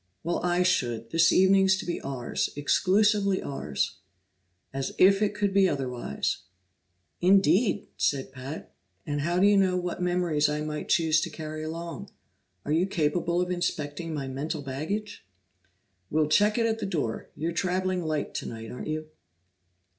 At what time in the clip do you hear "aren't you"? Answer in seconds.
18.71-19.07